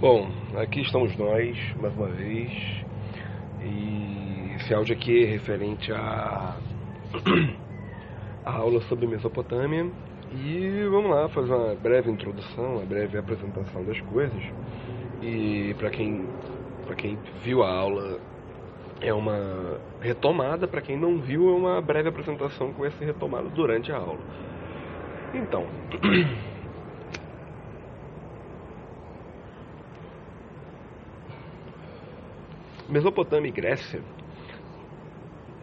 [0.00, 2.50] Bom, aqui estamos nós, mais uma vez,
[3.62, 6.56] e esse áudio aqui é referente a,
[8.42, 9.90] a aula sobre Mesopotâmia,
[10.32, 14.42] e vamos lá fazer uma breve introdução, uma breve apresentação das coisas,
[15.20, 16.26] e para quem,
[16.96, 18.18] quem viu a aula
[19.02, 23.92] é uma retomada, para quem não viu é uma breve apresentação vai ser retomada durante
[23.92, 24.20] a aula.
[25.34, 25.66] Então...
[32.90, 34.02] Mesopotâmia e Grécia,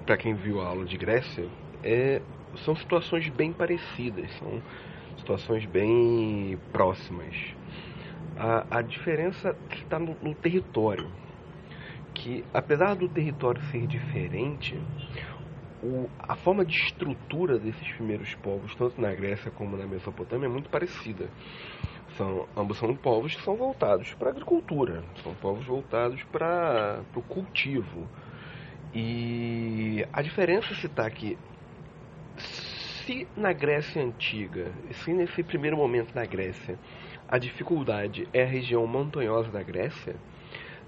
[0.05, 1.45] para quem viu a aula de Grécia,
[1.83, 2.21] é,
[2.63, 4.63] são situações bem parecidas, são
[5.17, 7.35] situações bem próximas.
[8.37, 11.11] A, a diferença está no, no território,
[12.13, 14.79] que apesar do território ser diferente,
[15.83, 20.49] o, a forma de estrutura desses primeiros povos, tanto na Grécia como na Mesopotâmia, é
[20.49, 21.29] muito parecida.
[22.15, 27.21] São, ambos são povos que são voltados para a agricultura, são povos voltados para o
[27.21, 28.07] cultivo.
[28.93, 31.37] E a diferença se está que
[32.37, 36.77] se na Grécia Antiga, se nesse primeiro momento na Grécia,
[37.27, 40.15] a dificuldade é a região montanhosa da Grécia,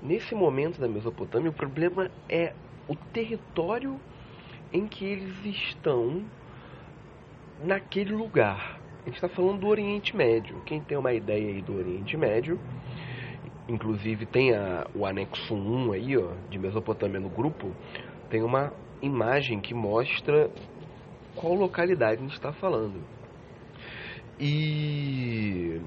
[0.02, 2.54] nesse momento da Mesopotâmia o problema é
[2.88, 4.00] o território
[4.72, 6.24] em que eles estão
[7.64, 8.69] naquele lugar
[9.06, 10.62] gente está falando do Oriente Médio.
[10.66, 12.60] Quem tem uma ideia aí do Oriente Médio,
[13.68, 17.72] inclusive tem a, o anexo 1 aí, ó, de Mesopotâmia no grupo,
[18.30, 20.50] tem uma imagem que mostra
[21.36, 23.02] qual localidade a gente está falando.
[24.40, 25.82] E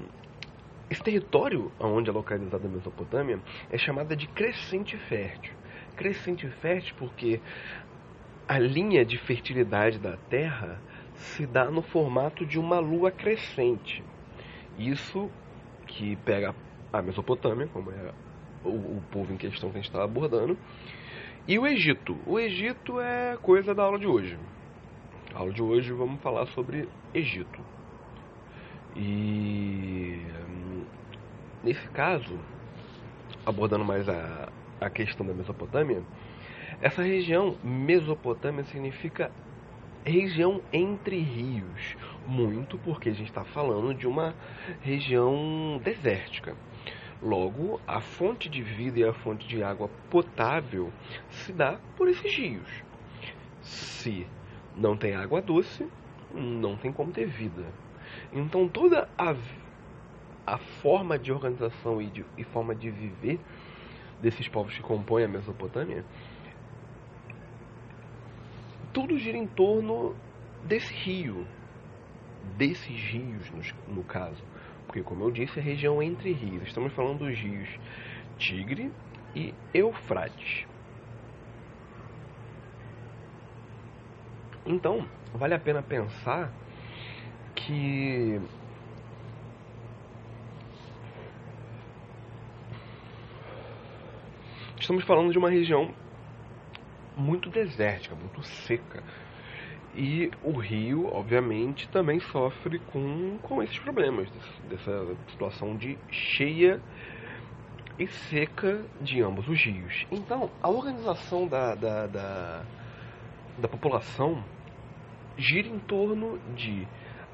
[0.89, 3.39] esse território onde é localizada a Mesopotâmia
[3.71, 5.53] é chamada de crescente fértil.
[5.95, 7.39] Crescente fértil porque
[8.47, 10.79] a linha de fertilidade da Terra
[11.23, 14.03] se dá no formato de uma lua crescente.
[14.77, 15.29] Isso
[15.87, 16.53] que pega
[16.91, 18.13] a Mesopotâmia, como é
[18.63, 20.57] o, o povo em questão que a gente está abordando,
[21.47, 22.17] e o Egito.
[22.25, 24.37] O Egito é coisa da aula de hoje.
[25.33, 27.59] A aula de hoje vamos falar sobre Egito.
[28.95, 30.21] E
[31.63, 32.37] nesse caso,
[33.45, 36.03] abordando mais a, a questão da Mesopotâmia,
[36.81, 39.31] essa região Mesopotâmia significa
[40.05, 41.95] região entre rios.
[42.27, 44.33] Muito porque a gente está falando de uma
[44.81, 46.55] região desértica.
[47.21, 50.91] Logo, a fonte de vida e a fonte de água potável
[51.29, 52.83] se dá por esses rios.
[53.61, 54.27] Se
[54.75, 55.87] não tem água doce,
[56.33, 57.65] não tem como ter vida.
[58.33, 59.35] Então, toda a,
[60.45, 63.39] a forma de organização e, de, e forma de viver
[64.21, 66.03] desses povos que compõem a Mesopotâmia
[68.93, 70.15] tudo gira em torno
[70.63, 71.45] desse rio,
[72.55, 74.43] desses rios no, no caso.
[74.85, 76.67] Porque, como eu disse, é região entre rios.
[76.67, 77.67] Estamos falando dos rios
[78.37, 78.91] Tigre
[79.35, 80.67] e Eufrates.
[84.65, 86.53] Então, vale a pena pensar
[87.55, 88.39] que
[94.79, 95.93] estamos falando de uma região
[97.15, 99.03] muito desértica, muito seca.
[99.95, 104.27] E o rio, obviamente, também sofre com, com esses problemas,
[104.67, 106.81] dessa situação de cheia
[107.99, 110.07] e seca de ambos os rios.
[110.11, 112.63] Então, a organização da, da, da,
[113.59, 114.43] da população
[115.37, 116.87] gira em torno de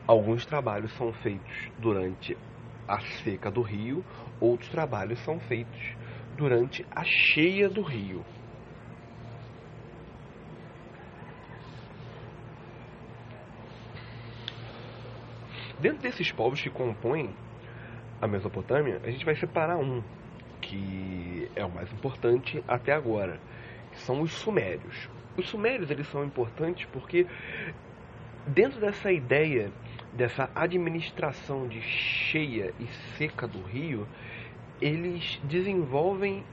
[0.06, 2.38] alguns trabalhos são feitos durante
[2.88, 4.04] a seca do rio,
[4.42, 5.96] outros trabalhos são feitos
[6.36, 8.26] durante a cheia do rio.
[15.80, 17.34] Dentro desses povos que compõem
[18.22, 20.04] a Mesopotâmia, a gente vai separar um,
[20.62, 23.40] que é o mais importante até agora,
[23.92, 25.10] que são os sumérios.
[25.38, 27.26] Os sumérios eles são importantes porque
[28.46, 29.72] dentro dessa ideia
[30.14, 34.08] dessa administração de cheia e seca do rio,
[34.82, 36.44] eles desenvolvem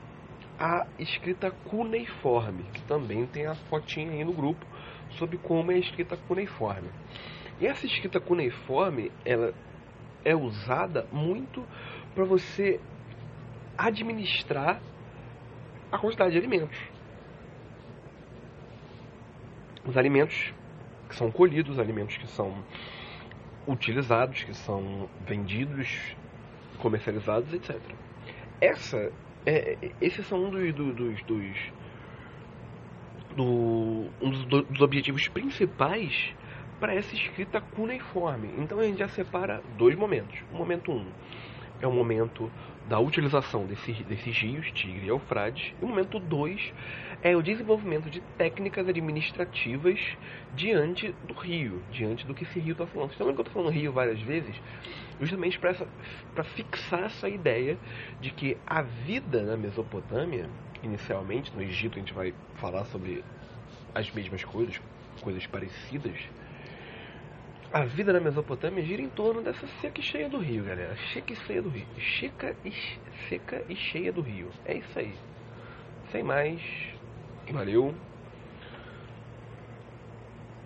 [0.59, 4.65] a escrita cuneiforme, que também tem a fotinha aí no grupo
[5.11, 6.89] sobre como é a escrita cuneiforme.
[7.61, 9.55] E essa escrita cuneiforme, ela
[10.25, 11.65] é usada muito
[12.15, 12.81] para você
[13.79, 14.81] administrar
[15.91, 16.79] a quantidade de alimentos.
[19.85, 20.53] Os alimentos
[21.09, 22.65] que são colhidos, os alimentos que são
[23.67, 26.17] utilizados, que são vendidos,
[26.79, 27.81] comercializados, etc.
[28.61, 29.13] Essa,
[29.45, 31.73] é, esses são um dos, dos, dos,
[33.37, 36.35] do, um dos objetivos principais
[36.81, 38.51] para essa escrita cuneiforme.
[38.59, 40.39] Então a gente já separa dois momentos.
[40.53, 41.07] O momento 1 um
[41.81, 42.51] é o momento
[42.89, 45.75] da utilização desse, desses rios, Tigre e Eufrates.
[45.81, 46.73] E o momento 2
[47.23, 49.99] é o desenvolvimento de técnicas administrativas
[50.55, 53.09] diante do rio, diante do que esse rio está falando.
[53.09, 54.55] Vocês estão que eu estou falando rio várias vezes?
[55.21, 57.77] Justamente para fixar essa ideia
[58.21, 60.49] de que a vida na Mesopotâmia,
[60.83, 63.25] inicialmente, no Egito a gente vai falar sobre
[63.95, 64.81] as mesmas coisas,
[65.23, 66.17] coisas parecidas,
[67.73, 70.97] a vida na Mesopotâmia gira em torno dessa seca e cheia do rio, galera.
[71.13, 71.87] Seca e cheia do rio.
[72.19, 72.73] Seca e,
[73.29, 74.51] seca e cheia do rio.
[74.65, 75.15] É isso aí.
[76.11, 76.61] Sem mais.
[77.51, 77.95] Valeu.